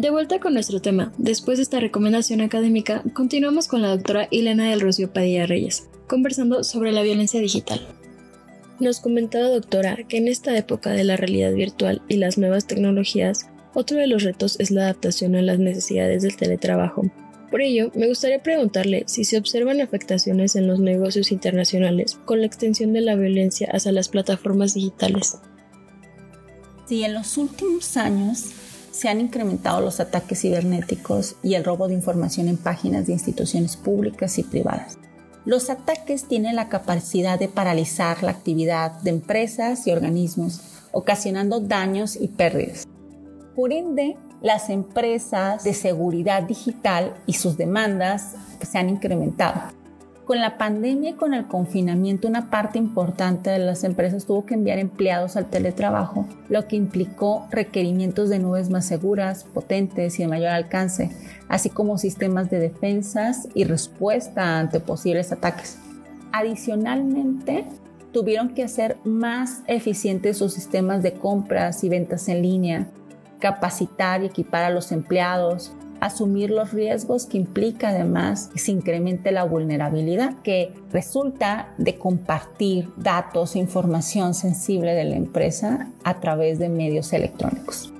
De 0.00 0.08
vuelta 0.08 0.40
con 0.40 0.54
nuestro 0.54 0.80
tema, 0.80 1.12
después 1.18 1.58
de 1.58 1.62
esta 1.62 1.78
recomendación 1.78 2.40
académica, 2.40 3.02
continuamos 3.12 3.68
con 3.68 3.82
la 3.82 3.88
doctora 3.88 4.28
Elena 4.30 4.70
del 4.70 4.80
Rocío 4.80 5.12
Padilla 5.12 5.44
Reyes, 5.44 5.90
conversando 6.06 6.64
sobre 6.64 6.90
la 6.90 7.02
violencia 7.02 7.38
digital. 7.38 7.86
Nos 8.78 9.00
comentaba 9.00 9.50
doctora 9.50 9.98
que 10.08 10.16
en 10.16 10.28
esta 10.28 10.56
época 10.56 10.88
de 10.88 11.04
la 11.04 11.18
realidad 11.18 11.52
virtual 11.52 12.00
y 12.08 12.16
las 12.16 12.38
nuevas 12.38 12.66
tecnologías, 12.66 13.50
otro 13.74 13.98
de 13.98 14.06
los 14.06 14.22
retos 14.22 14.58
es 14.58 14.70
la 14.70 14.84
adaptación 14.84 15.36
a 15.36 15.42
las 15.42 15.58
necesidades 15.58 16.22
del 16.22 16.34
teletrabajo. 16.34 17.02
Por 17.50 17.60
ello, 17.60 17.90
me 17.94 18.08
gustaría 18.08 18.42
preguntarle 18.42 19.04
si 19.06 19.24
se 19.24 19.36
observan 19.36 19.82
afectaciones 19.82 20.56
en 20.56 20.66
los 20.66 20.80
negocios 20.80 21.30
internacionales 21.30 22.18
con 22.24 22.40
la 22.40 22.46
extensión 22.46 22.94
de 22.94 23.02
la 23.02 23.16
violencia 23.16 23.68
hacia 23.70 23.92
las 23.92 24.08
plataformas 24.08 24.72
digitales. 24.72 25.36
Sí, 26.86 27.04
en 27.04 27.12
los 27.12 27.36
últimos 27.36 27.98
años 27.98 28.54
se 28.90 29.08
han 29.08 29.20
incrementado 29.20 29.80
los 29.80 30.00
ataques 30.00 30.40
cibernéticos 30.40 31.36
y 31.42 31.54
el 31.54 31.64
robo 31.64 31.88
de 31.88 31.94
información 31.94 32.48
en 32.48 32.56
páginas 32.56 33.06
de 33.06 33.12
instituciones 33.12 33.76
públicas 33.76 34.38
y 34.38 34.42
privadas. 34.42 34.98
Los 35.44 35.70
ataques 35.70 36.24
tienen 36.24 36.56
la 36.56 36.68
capacidad 36.68 37.38
de 37.38 37.48
paralizar 37.48 38.22
la 38.22 38.32
actividad 38.32 38.92
de 39.00 39.10
empresas 39.10 39.86
y 39.86 39.92
organismos, 39.92 40.60
ocasionando 40.92 41.60
daños 41.60 42.16
y 42.16 42.28
pérdidas. 42.28 42.86
Por 43.56 43.72
ende, 43.72 44.16
las 44.42 44.70
empresas 44.70 45.64
de 45.64 45.74
seguridad 45.74 46.42
digital 46.42 47.14
y 47.26 47.34
sus 47.34 47.56
demandas 47.56 48.34
se 48.62 48.78
han 48.78 48.88
incrementado 48.88 49.79
con 50.30 50.38
la 50.40 50.58
pandemia 50.58 51.10
y 51.10 51.14
con 51.14 51.34
el 51.34 51.48
confinamiento, 51.48 52.28
una 52.28 52.50
parte 52.50 52.78
importante 52.78 53.50
de 53.50 53.58
las 53.58 53.82
empresas 53.82 54.26
tuvo 54.26 54.46
que 54.46 54.54
enviar 54.54 54.78
empleados 54.78 55.34
al 55.34 55.50
teletrabajo, 55.50 56.24
lo 56.48 56.68
que 56.68 56.76
implicó 56.76 57.48
requerimientos 57.50 58.28
de 58.28 58.38
nubes 58.38 58.70
más 58.70 58.86
seguras, 58.86 59.42
potentes 59.42 60.20
y 60.20 60.22
de 60.22 60.28
mayor 60.28 60.50
alcance, 60.50 61.10
así 61.48 61.68
como 61.68 61.98
sistemas 61.98 62.48
de 62.48 62.60
defensas 62.60 63.48
y 63.54 63.64
respuesta 63.64 64.60
ante 64.60 64.78
posibles 64.78 65.32
ataques. 65.32 65.78
Adicionalmente, 66.30 67.64
tuvieron 68.12 68.50
que 68.50 68.62
hacer 68.62 68.98
más 69.02 69.62
eficientes 69.66 70.38
sus 70.38 70.52
sistemas 70.52 71.02
de 71.02 71.14
compras 71.14 71.82
y 71.82 71.88
ventas 71.88 72.28
en 72.28 72.42
línea, 72.42 72.86
capacitar 73.40 74.22
y 74.22 74.26
equipar 74.26 74.62
a 74.62 74.70
los 74.70 74.92
empleados, 74.92 75.72
asumir 76.00 76.50
los 76.50 76.72
riesgos 76.72 77.26
que 77.26 77.36
implica 77.38 77.90
además 77.90 78.48
que 78.52 78.58
se 78.58 78.72
incremente 78.72 79.32
la 79.32 79.44
vulnerabilidad 79.44 80.36
que 80.42 80.72
resulta 80.92 81.74
de 81.78 81.96
compartir 81.96 82.88
datos 82.96 83.54
e 83.54 83.58
información 83.58 84.34
sensible 84.34 84.94
de 84.94 85.04
la 85.04 85.16
empresa 85.16 85.90
a 86.02 86.20
través 86.20 86.58
de 86.58 86.68
medios 86.68 87.12
electrónicos. 87.12 87.92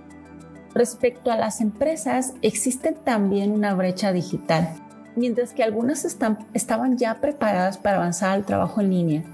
Respecto 0.75 1.31
a 1.31 1.37
las 1.37 1.61
empresas, 1.61 2.35
existe 2.43 2.93
también 2.93 3.51
una 3.51 3.75
brecha 3.75 4.13
digital. 4.13 4.69
Mientras 5.17 5.53
que 5.53 5.65
algunas 5.65 6.05
estaban 6.05 6.97
ya 6.97 7.21
preparadas 7.21 7.77
para 7.77 7.97
avanzar 7.97 8.31
al 8.31 8.47
trabajo 8.47 8.81
en 8.81 8.91
línea 8.91 9.25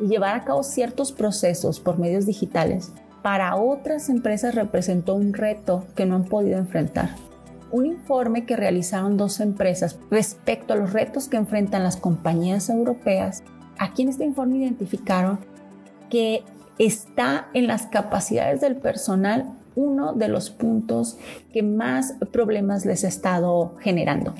y 0.00 0.08
llevar 0.08 0.34
a 0.34 0.44
cabo 0.44 0.62
ciertos 0.62 1.12
procesos 1.12 1.78
por 1.80 1.98
medios 1.98 2.24
digitales, 2.24 2.92
para 3.22 3.56
otras 3.56 4.08
empresas 4.08 4.54
representó 4.54 5.14
un 5.14 5.34
reto 5.34 5.84
que 5.94 6.06
no 6.06 6.16
han 6.16 6.24
podido 6.24 6.58
enfrentar 6.58 7.10
un 7.76 7.84
informe 7.84 8.46
que 8.46 8.56
realizaron 8.56 9.18
dos 9.18 9.38
empresas 9.38 9.98
respecto 10.10 10.72
a 10.72 10.76
los 10.76 10.94
retos 10.94 11.28
que 11.28 11.36
enfrentan 11.36 11.82
las 11.82 11.98
compañías 11.98 12.70
europeas. 12.70 13.42
Aquí 13.78 14.00
en 14.00 14.08
este 14.08 14.24
informe 14.24 14.56
identificaron 14.56 15.38
que 16.08 16.42
está 16.78 17.48
en 17.52 17.66
las 17.66 17.86
capacidades 17.86 18.62
del 18.62 18.76
personal 18.76 19.52
uno 19.74 20.14
de 20.14 20.28
los 20.28 20.48
puntos 20.48 21.18
que 21.52 21.62
más 21.62 22.14
problemas 22.32 22.86
les 22.86 23.04
ha 23.04 23.08
estado 23.08 23.74
generando. 23.80 24.32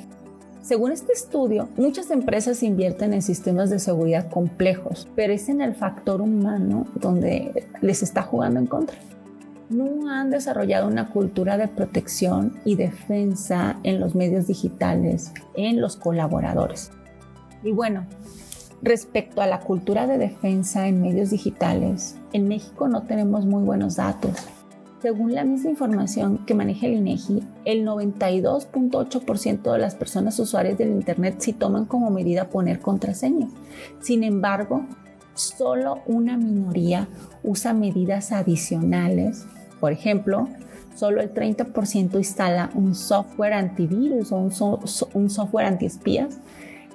Según 0.62 0.92
este 0.92 1.12
estudio, 1.12 1.68
muchas 1.76 2.10
empresas 2.10 2.62
invierten 2.62 3.12
en 3.12 3.20
sistemas 3.20 3.68
de 3.68 3.80
seguridad 3.80 4.30
complejos, 4.30 5.08
pero 5.14 5.34
es 5.34 5.50
en 5.50 5.60
el 5.60 5.74
factor 5.74 6.22
humano 6.22 6.86
donde 6.94 7.68
les 7.82 8.02
está 8.02 8.22
jugando 8.22 8.60
en 8.60 8.66
contra 8.66 8.96
no 9.68 10.10
han 10.10 10.30
desarrollado 10.30 10.86
una 10.86 11.10
cultura 11.10 11.58
de 11.58 11.68
protección 11.68 12.58
y 12.64 12.76
defensa 12.76 13.78
en 13.82 14.00
los 14.00 14.14
medios 14.14 14.46
digitales, 14.46 15.32
en 15.54 15.80
los 15.80 15.96
colaboradores. 15.96 16.90
Y 17.62 17.72
bueno, 17.72 18.06
respecto 18.82 19.40
a 19.40 19.46
la 19.46 19.60
cultura 19.60 20.06
de 20.06 20.18
defensa 20.18 20.86
en 20.86 21.02
medios 21.02 21.30
digitales, 21.30 22.16
en 22.32 22.48
México 22.48 22.88
no 22.88 23.02
tenemos 23.02 23.44
muy 23.44 23.64
buenos 23.64 23.96
datos. 23.96 24.32
Según 25.02 25.34
la 25.34 25.44
misma 25.44 25.70
información 25.70 26.38
que 26.46 26.54
maneja 26.54 26.86
el 26.86 26.94
INEGI, 26.94 27.42
el 27.64 27.86
92.8% 27.86 29.72
de 29.72 29.78
las 29.78 29.94
personas 29.94 30.38
usuarias 30.38 30.78
del 30.78 30.90
Internet 30.90 31.36
sí 31.38 31.52
toman 31.52 31.84
como 31.84 32.10
medida 32.10 32.48
poner 32.48 32.80
contraseñas. 32.80 33.50
Sin 34.00 34.24
embargo, 34.24 34.86
solo 35.34 36.00
una 36.06 36.36
minoría 36.36 37.08
usa 37.44 37.74
medidas 37.74 38.32
adicionales 38.32 39.46
por 39.80 39.92
ejemplo, 39.92 40.48
solo 40.96 41.20
el 41.20 41.32
30% 41.32 42.14
instala 42.14 42.70
un 42.74 42.94
software 42.94 43.52
antivirus 43.52 44.32
o 44.32 44.36
un, 44.36 45.30
software 45.30 45.66
antiespías 45.66 46.38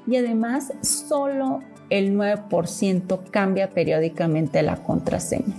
y 0.07 0.15
además 0.15 0.73
solo 0.81 1.59
el 1.89 2.17
9% 2.17 3.19
cambia 3.29 3.69
periódicamente 3.69 4.61
la 4.63 4.77
contraseña. 4.77 5.53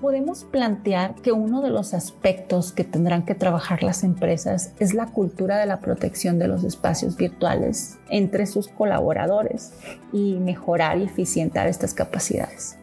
Podemos 0.00 0.42
plantear 0.42 1.14
que 1.14 1.30
uno 1.30 1.60
de 1.60 1.70
los 1.70 1.94
aspectos 1.94 2.72
que 2.72 2.82
tendrán 2.82 3.24
que 3.24 3.36
trabajar 3.36 3.84
las 3.84 4.02
empresas 4.02 4.72
es 4.80 4.94
la 4.94 5.06
cultura 5.06 5.58
de 5.58 5.66
la 5.66 5.78
protección 5.78 6.40
de 6.40 6.48
los 6.48 6.64
espacios 6.64 7.16
virtuales 7.16 7.98
entre 8.08 8.46
sus 8.46 8.66
colaboradores 8.66 9.72
y 10.12 10.34
mejorar 10.40 10.98
y 10.98 11.04
eficientar 11.04 11.68
estas 11.68 11.94
capacidades. 11.94 12.78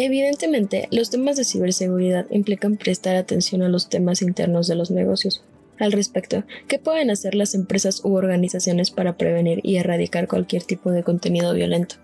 Evidentemente, 0.00 0.86
los 0.92 1.10
temas 1.10 1.36
de 1.36 1.42
ciberseguridad 1.42 2.26
implican 2.30 2.76
prestar 2.76 3.16
atención 3.16 3.62
a 3.62 3.68
los 3.68 3.88
temas 3.88 4.22
internos 4.22 4.68
de 4.68 4.76
los 4.76 4.92
negocios. 4.92 5.42
Al 5.80 5.90
respecto, 5.90 6.44
¿qué 6.68 6.78
pueden 6.78 7.10
hacer 7.10 7.34
las 7.34 7.52
empresas 7.56 8.04
u 8.04 8.14
organizaciones 8.14 8.92
para 8.92 9.16
prevenir 9.16 9.58
y 9.64 9.74
erradicar 9.74 10.28
cualquier 10.28 10.62
tipo 10.62 10.92
de 10.92 11.02
contenido 11.02 11.52
violento? 11.52 11.96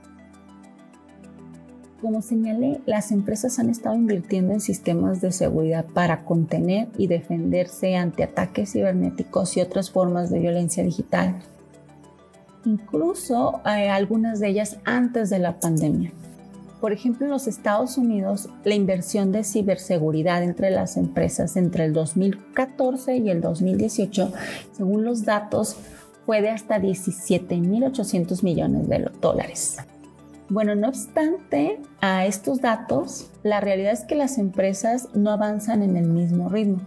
Como 2.00 2.20
señalé, 2.20 2.80
las 2.84 3.12
empresas 3.12 3.60
han 3.60 3.70
estado 3.70 3.94
invirtiendo 3.94 4.54
en 4.54 4.60
sistemas 4.60 5.20
de 5.20 5.30
seguridad 5.30 5.84
para 5.84 6.24
contener 6.24 6.88
y 6.98 7.06
defenderse 7.06 7.94
ante 7.94 8.24
ataques 8.24 8.72
cibernéticos 8.72 9.56
y 9.56 9.60
otras 9.60 9.92
formas 9.92 10.30
de 10.30 10.40
violencia 10.40 10.82
digital. 10.82 11.36
Incluso 12.64 13.60
eh, 13.64 13.88
algunas 13.88 14.40
de 14.40 14.48
ellas 14.48 14.78
antes 14.84 15.30
de 15.30 15.38
la 15.38 15.60
pandemia. 15.60 16.12
Por 16.84 16.92
ejemplo, 16.92 17.24
en 17.24 17.32
los 17.32 17.46
Estados 17.46 17.96
Unidos, 17.96 18.50
la 18.62 18.74
inversión 18.74 19.32
de 19.32 19.42
ciberseguridad 19.42 20.42
entre 20.42 20.70
las 20.70 20.98
empresas 20.98 21.56
entre 21.56 21.86
el 21.86 21.94
2014 21.94 23.16
y 23.16 23.30
el 23.30 23.40
2018, 23.40 24.30
según 24.70 25.02
los 25.02 25.24
datos, 25.24 25.78
fue 26.26 26.42
de 26.42 26.50
hasta 26.50 26.78
17.800 26.78 28.42
millones 28.42 28.86
de 28.86 29.10
dólares. 29.18 29.78
Bueno, 30.50 30.74
no 30.74 30.88
obstante 30.88 31.80
a 32.02 32.26
estos 32.26 32.60
datos, 32.60 33.30
la 33.42 33.62
realidad 33.62 33.94
es 33.94 34.04
que 34.04 34.14
las 34.14 34.36
empresas 34.36 35.08
no 35.14 35.30
avanzan 35.30 35.82
en 35.82 35.96
el 35.96 36.04
mismo 36.04 36.50
ritmo. 36.50 36.82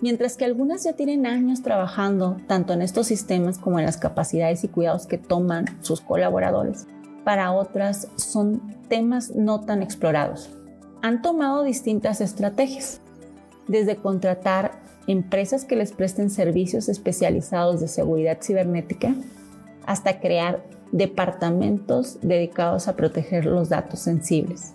Mientras 0.00 0.38
que 0.38 0.46
algunas 0.46 0.84
ya 0.84 0.94
tienen 0.94 1.26
años 1.26 1.60
trabajando 1.60 2.38
tanto 2.46 2.72
en 2.72 2.80
estos 2.80 3.08
sistemas 3.08 3.58
como 3.58 3.78
en 3.78 3.84
las 3.84 3.98
capacidades 3.98 4.64
y 4.64 4.68
cuidados 4.68 5.06
que 5.06 5.18
toman 5.18 5.66
sus 5.82 6.00
colaboradores, 6.00 6.86
para 7.24 7.52
otras 7.52 8.08
son 8.16 8.60
temas 8.88 9.34
no 9.34 9.60
tan 9.60 9.82
explorados. 9.82 10.50
Han 11.02 11.22
tomado 11.22 11.62
distintas 11.62 12.20
estrategias, 12.20 13.00
desde 13.66 13.96
contratar 13.96 14.72
empresas 15.06 15.64
que 15.64 15.76
les 15.76 15.92
presten 15.92 16.30
servicios 16.30 16.88
especializados 16.88 17.80
de 17.80 17.88
seguridad 17.88 18.38
cibernética 18.40 19.14
hasta 19.86 20.20
crear 20.20 20.64
departamentos 20.92 22.18
dedicados 22.22 22.88
a 22.88 22.96
proteger 22.96 23.46
los 23.46 23.68
datos 23.68 24.00
sensibles. 24.00 24.74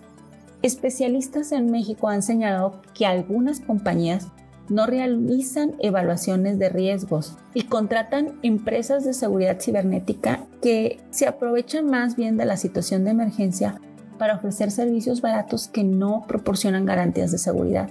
Especialistas 0.62 1.52
en 1.52 1.70
México 1.70 2.08
han 2.08 2.22
señalado 2.22 2.82
que 2.94 3.06
algunas 3.06 3.60
compañías 3.60 4.28
no 4.70 4.86
realizan 4.86 5.74
evaluaciones 5.80 6.58
de 6.58 6.70
riesgos 6.70 7.36
y 7.52 7.64
contratan 7.64 8.38
empresas 8.42 9.04
de 9.04 9.12
seguridad 9.12 9.60
cibernética 9.60 10.46
que 10.62 11.00
se 11.10 11.26
aprovechan 11.26 11.86
más 11.86 12.16
bien 12.16 12.36
de 12.36 12.46
la 12.46 12.56
situación 12.56 13.04
de 13.04 13.10
emergencia 13.10 13.80
para 14.18 14.36
ofrecer 14.36 14.70
servicios 14.70 15.20
baratos 15.20 15.68
que 15.68 15.82
no 15.84 16.24
proporcionan 16.26 16.86
garantías 16.86 17.32
de 17.32 17.38
seguridad. 17.38 17.90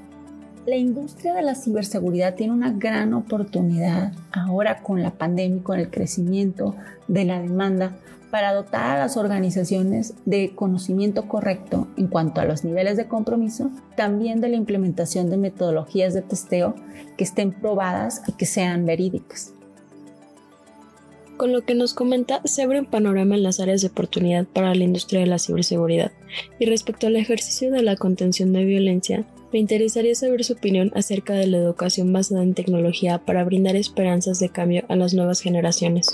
La 0.65 0.75
industria 0.75 1.33
de 1.33 1.41
la 1.41 1.55
ciberseguridad 1.55 2.35
tiene 2.35 2.53
una 2.53 2.71
gran 2.71 3.13
oportunidad 3.13 4.13
ahora 4.31 4.81
con 4.81 5.01
la 5.01 5.11
pandemia 5.11 5.57
y 5.57 5.61
con 5.61 5.79
el 5.79 5.89
crecimiento 5.89 6.75
de 7.07 7.25
la 7.25 7.41
demanda 7.41 7.97
para 8.31 8.53
dotar 8.53 8.97
a 8.97 8.99
las 8.99 9.17
organizaciones 9.17 10.13
de 10.25 10.53
conocimiento 10.55 11.27
correcto 11.27 11.87
en 11.97 12.07
cuanto 12.07 12.41
a 12.41 12.45
los 12.45 12.63
niveles 12.63 12.97
de 12.97 13.07
compromiso, 13.07 13.71
también 13.95 14.41
de 14.41 14.49
la 14.49 14.55
implementación 14.55 15.29
de 15.29 15.37
metodologías 15.37 16.13
de 16.13 16.21
testeo 16.21 16.75
que 17.17 17.23
estén 17.23 17.51
probadas 17.51 18.21
y 18.27 18.33
que 18.33 18.45
sean 18.45 18.85
verídicas. 18.85 19.53
Con 21.37 21.53
lo 21.53 21.61
que 21.61 21.73
nos 21.73 21.93
comenta, 21.93 22.41
se 22.43 22.63
abre 22.63 22.81
un 22.81 22.85
panorama 22.85 23.35
en 23.35 23.43
las 23.43 23.61
áreas 23.61 23.81
de 23.81 23.87
oportunidad 23.87 24.45
para 24.45 24.75
la 24.75 24.83
industria 24.83 25.21
de 25.21 25.27
la 25.27 25.39
ciberseguridad. 25.39 26.11
Y 26.59 26.65
respecto 26.65 27.07
al 27.07 27.15
ejercicio 27.15 27.71
de 27.71 27.81
la 27.81 27.95
contención 27.95 28.51
de 28.51 28.65
violencia, 28.65 29.23
me 29.53 29.59
interesaría 29.59 30.13
saber 30.15 30.43
su 30.43 30.53
opinión 30.53 30.91
acerca 30.95 31.33
de 31.33 31.47
la 31.47 31.57
educación 31.57 32.11
basada 32.11 32.43
en 32.43 32.55
tecnología 32.55 33.19
para 33.19 33.45
brindar 33.45 33.77
esperanzas 33.77 34.39
de 34.39 34.49
cambio 34.49 34.83
a 34.89 34.97
las 34.97 35.13
nuevas 35.13 35.39
generaciones 35.39 36.11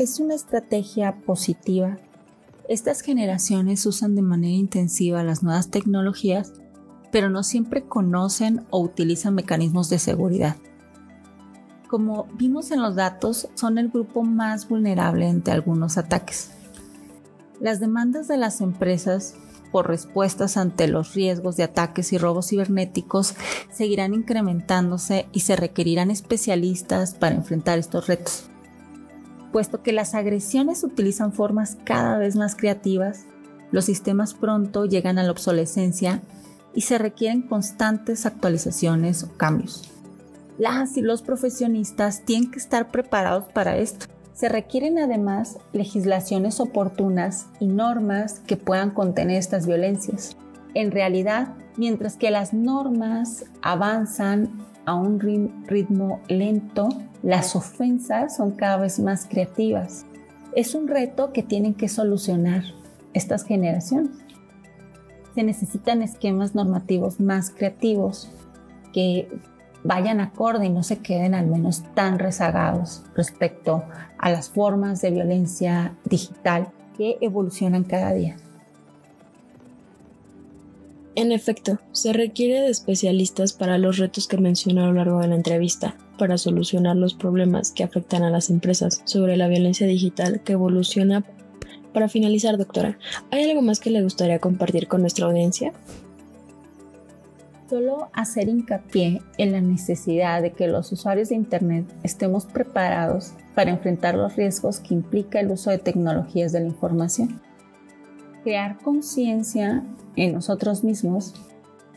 es 0.00 0.18
una 0.18 0.34
estrategia 0.34 1.16
positiva. 1.26 1.98
Estas 2.70 3.02
generaciones 3.02 3.84
usan 3.84 4.14
de 4.14 4.22
manera 4.22 4.54
intensiva 4.54 5.22
las 5.22 5.42
nuevas 5.42 5.70
tecnologías, 5.70 6.54
pero 7.12 7.28
no 7.28 7.42
siempre 7.42 7.82
conocen 7.84 8.64
o 8.70 8.80
utilizan 8.80 9.34
mecanismos 9.34 9.90
de 9.90 9.98
seguridad. 9.98 10.56
Como 11.86 12.28
vimos 12.38 12.70
en 12.70 12.80
los 12.80 12.94
datos, 12.94 13.50
son 13.54 13.76
el 13.76 13.90
grupo 13.90 14.22
más 14.22 14.70
vulnerable 14.70 15.28
ante 15.28 15.50
algunos 15.50 15.98
ataques. 15.98 16.50
Las 17.60 17.78
demandas 17.78 18.26
de 18.26 18.38
las 18.38 18.62
empresas 18.62 19.34
por 19.70 19.86
respuestas 19.86 20.56
ante 20.56 20.88
los 20.88 21.12
riesgos 21.12 21.58
de 21.58 21.64
ataques 21.64 22.14
y 22.14 22.18
robos 22.18 22.48
cibernéticos 22.48 23.34
seguirán 23.70 24.14
incrementándose 24.14 25.28
y 25.32 25.40
se 25.40 25.56
requerirán 25.56 26.10
especialistas 26.10 27.14
para 27.14 27.34
enfrentar 27.34 27.78
estos 27.78 28.06
retos 28.06 28.49
puesto 29.52 29.82
que 29.82 29.92
las 29.92 30.14
agresiones 30.14 30.84
utilizan 30.84 31.32
formas 31.32 31.76
cada 31.84 32.18
vez 32.18 32.36
más 32.36 32.56
creativas, 32.56 33.26
los 33.70 33.84
sistemas 33.84 34.34
pronto 34.34 34.84
llegan 34.84 35.18
a 35.18 35.22
la 35.22 35.30
obsolescencia 35.30 36.22
y 36.74 36.82
se 36.82 36.98
requieren 36.98 37.42
constantes 37.42 38.26
actualizaciones 38.26 39.22
o 39.22 39.32
cambios. 39.36 39.90
Las 40.58 40.96
y 40.96 41.00
los 41.00 41.22
profesionistas 41.22 42.24
tienen 42.24 42.50
que 42.50 42.58
estar 42.58 42.90
preparados 42.90 43.44
para 43.52 43.78
esto. 43.78 44.06
Se 44.34 44.48
requieren 44.48 44.98
además 44.98 45.58
legislaciones 45.72 46.60
oportunas 46.60 47.46
y 47.60 47.66
normas 47.66 48.40
que 48.40 48.56
puedan 48.56 48.90
contener 48.90 49.36
estas 49.36 49.66
violencias. 49.66 50.36
En 50.74 50.90
realidad, 50.90 51.54
mientras 51.76 52.16
que 52.16 52.30
las 52.30 52.52
normas 52.52 53.44
avanzan 53.62 54.50
a 54.86 54.94
un 54.94 55.20
ritmo 55.20 56.20
lento, 56.28 56.88
las 57.22 57.54
ofensas 57.54 58.36
son 58.36 58.52
cada 58.52 58.78
vez 58.78 58.98
más 58.98 59.26
creativas. 59.26 60.06
Es 60.54 60.74
un 60.74 60.88
reto 60.88 61.32
que 61.32 61.42
tienen 61.42 61.74
que 61.74 61.88
solucionar 61.88 62.64
estas 63.14 63.44
generaciones. 63.44 64.10
Se 65.34 65.42
necesitan 65.42 66.02
esquemas 66.02 66.54
normativos 66.54 67.20
más 67.20 67.50
creativos 67.50 68.30
que 68.92 69.28
vayan 69.84 70.20
acorde 70.20 70.66
y 70.66 70.70
no 70.70 70.82
se 70.82 70.98
queden 70.98 71.34
al 71.34 71.46
menos 71.46 71.84
tan 71.94 72.18
rezagados 72.18 73.04
respecto 73.14 73.84
a 74.18 74.30
las 74.30 74.50
formas 74.50 75.00
de 75.00 75.10
violencia 75.10 75.96
digital 76.04 76.68
que 76.96 77.16
evolucionan 77.20 77.84
cada 77.84 78.12
día. 78.12 78.36
En 81.16 81.32
efecto, 81.32 81.80
se 81.90 82.12
requiere 82.12 82.60
de 82.60 82.70
especialistas 82.70 83.52
para 83.52 83.78
los 83.78 83.98
retos 83.98 84.28
que 84.28 84.38
mencionó 84.38 84.84
a 84.84 84.86
lo 84.86 84.92
largo 84.92 85.18
de 85.18 85.26
la 85.26 85.34
entrevista, 85.34 85.96
para 86.18 86.38
solucionar 86.38 86.96
los 86.96 87.14
problemas 87.14 87.72
que 87.72 87.82
afectan 87.82 88.22
a 88.22 88.30
las 88.30 88.48
empresas 88.48 89.02
sobre 89.04 89.36
la 89.36 89.48
violencia 89.48 89.88
digital 89.88 90.40
que 90.44 90.52
evoluciona. 90.52 91.24
Para 91.92 92.08
finalizar, 92.08 92.56
doctora, 92.58 92.96
¿hay 93.32 93.50
algo 93.50 93.60
más 93.60 93.80
que 93.80 93.90
le 93.90 94.02
gustaría 94.02 94.38
compartir 94.38 94.86
con 94.86 95.00
nuestra 95.00 95.26
audiencia? 95.26 95.72
Solo 97.68 98.08
hacer 98.12 98.48
hincapié 98.48 99.20
en 99.36 99.52
la 99.52 99.60
necesidad 99.60 100.42
de 100.42 100.52
que 100.52 100.68
los 100.68 100.92
usuarios 100.92 101.30
de 101.30 101.34
Internet 101.34 101.86
estemos 102.04 102.44
preparados 102.46 103.32
para 103.56 103.70
enfrentar 103.70 104.14
los 104.14 104.36
riesgos 104.36 104.78
que 104.78 104.94
implica 104.94 105.40
el 105.40 105.50
uso 105.50 105.70
de 105.70 105.78
tecnologías 105.78 106.52
de 106.52 106.60
la 106.60 106.66
información. 106.66 107.40
Crear 108.42 108.78
conciencia 108.78 109.84
en 110.16 110.32
nosotros 110.32 110.82
mismos 110.84 111.34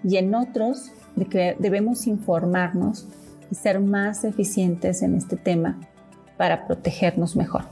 y 0.03 0.17
en 0.17 0.36
otros 0.36 0.91
de 1.15 1.25
que 1.25 1.56
debemos 1.60 2.08
informarnos 2.08 3.08
y 3.51 3.56
ser 3.56 3.79
más 3.79 4.23
eficientes 4.23 5.01
en 5.01 5.15
este 5.15 5.38
tema 5.38 5.79
para 6.38 6.67
protegernos 6.67 7.36
mejor. 7.36 7.63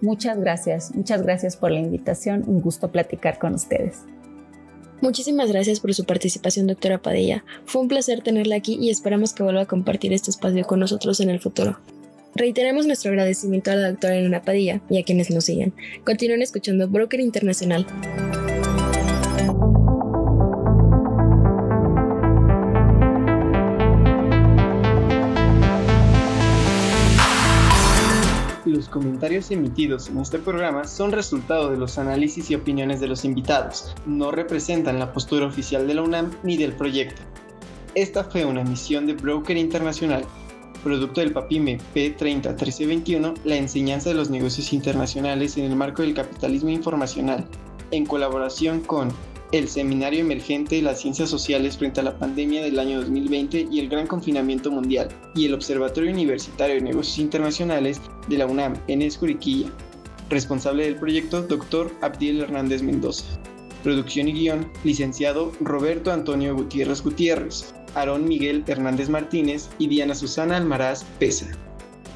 Muchas 0.00 0.38
gracias, 0.38 0.94
muchas 0.94 1.22
gracias 1.22 1.56
por 1.56 1.70
la 1.70 1.80
invitación, 1.80 2.44
un 2.46 2.60
gusto 2.60 2.90
platicar 2.90 3.38
con 3.38 3.54
ustedes. 3.54 4.02
Muchísimas 5.00 5.50
gracias 5.50 5.80
por 5.80 5.92
su 5.92 6.04
participación, 6.04 6.66
doctora 6.66 6.98
Padilla. 6.98 7.44
Fue 7.66 7.82
un 7.82 7.88
placer 7.88 8.22
tenerla 8.22 8.56
aquí 8.56 8.78
y 8.80 8.90
esperamos 8.90 9.32
que 9.32 9.42
vuelva 9.42 9.62
a 9.62 9.66
compartir 9.66 10.12
este 10.12 10.30
espacio 10.30 10.66
con 10.66 10.80
nosotros 10.80 11.20
en 11.20 11.30
el 11.30 11.40
futuro. 11.40 11.78
Reiteremos 12.36 12.86
nuestro 12.86 13.12
agradecimiento 13.12 13.70
a 13.70 13.76
la 13.76 13.90
doctora 13.90 14.16
Elena 14.16 14.42
Padilla 14.42 14.80
y 14.90 14.98
a 14.98 15.04
quienes 15.04 15.30
nos 15.30 15.44
siguen. 15.44 15.72
Continúen 16.04 16.42
escuchando 16.42 16.88
Broker 16.88 17.20
Internacional. 17.20 17.86
Los 28.66 28.88
comentarios 28.88 29.52
emitidos 29.52 30.08
en 30.08 30.18
este 30.18 30.40
programa 30.40 30.88
son 30.88 31.12
resultado 31.12 31.70
de 31.70 31.76
los 31.76 31.98
análisis 31.98 32.50
y 32.50 32.56
opiniones 32.56 32.98
de 32.98 33.06
los 33.06 33.24
invitados, 33.24 33.94
no 34.06 34.32
representan 34.32 34.98
la 34.98 35.12
postura 35.12 35.46
oficial 35.46 35.86
de 35.86 35.94
la 35.94 36.02
UNAM 36.02 36.32
ni 36.42 36.56
del 36.56 36.72
proyecto. 36.72 37.22
Esta 37.94 38.24
fue 38.24 38.44
una 38.44 38.62
emisión 38.62 39.06
de 39.06 39.12
Broker 39.12 39.56
Internacional 39.56 40.24
producto 40.84 41.22
del 41.22 41.32
PAPIME 41.32 41.78
P301321, 41.94 43.34
la 43.44 43.56
enseñanza 43.56 44.10
de 44.10 44.14
los 44.14 44.30
negocios 44.30 44.72
internacionales 44.72 45.56
en 45.56 45.64
el 45.64 45.74
marco 45.74 46.02
del 46.02 46.14
capitalismo 46.14 46.68
informacional, 46.68 47.44
en 47.90 48.04
colaboración 48.06 48.80
con 48.80 49.08
el 49.50 49.68
Seminario 49.68 50.20
Emergente 50.20 50.76
de 50.76 50.82
las 50.82 51.00
Ciencias 51.00 51.30
Sociales 51.30 51.78
frente 51.78 52.00
a 52.00 52.04
la 52.04 52.18
pandemia 52.18 52.62
del 52.62 52.78
año 52.78 53.00
2020 53.00 53.68
y 53.70 53.80
el 53.80 53.88
gran 53.88 54.06
confinamiento 54.06 54.70
mundial, 54.70 55.08
y 55.34 55.46
el 55.46 55.54
Observatorio 55.54 56.12
Universitario 56.12 56.76
de 56.76 56.82
Negocios 56.82 57.18
Internacionales 57.18 58.00
de 58.28 58.38
la 58.38 58.46
UNAM 58.46 58.74
en 58.86 59.02
Escuriquilla. 59.02 59.70
Responsable 60.28 60.84
del 60.84 60.96
proyecto, 60.96 61.42
Dr. 61.42 61.92
Abdiel 62.02 62.40
Hernández 62.40 62.82
Mendoza. 62.82 63.24
Producción 63.82 64.28
y 64.28 64.32
guion, 64.32 64.70
licenciado 64.82 65.52
Roberto 65.60 66.12
Antonio 66.12 66.54
Gutiérrez 66.54 67.02
Gutiérrez, 67.02 67.74
Aarón 67.94 68.26
Miguel 68.26 68.64
Hernández 68.66 69.08
Martínez 69.08 69.68
y 69.78 69.88
Diana 69.88 70.14
Susana 70.14 70.56
Almaraz 70.56 71.04
Pesa. 71.18 71.46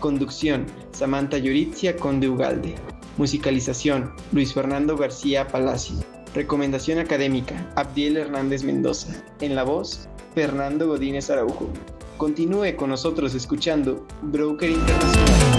Conducción, 0.00 0.66
Samantha 0.92 1.38
Yoritzia 1.38 1.96
Conde 1.96 2.28
Ugalde. 2.28 2.74
Musicalización, 3.16 4.12
Luis 4.32 4.54
Fernando 4.54 4.96
García 4.96 5.48
Palacio. 5.48 5.96
Recomendación 6.34 6.98
académica, 6.98 7.68
Abdiel 7.74 8.16
Hernández 8.16 8.62
Mendoza. 8.62 9.24
En 9.40 9.54
la 9.56 9.64
voz, 9.64 10.08
Fernando 10.34 10.86
Godínez 10.86 11.30
Araujo. 11.30 11.68
Continúe 12.16 12.76
con 12.76 12.90
nosotros 12.90 13.34
escuchando 13.34 14.06
Broker 14.22 14.70
Internacional. 14.70 15.57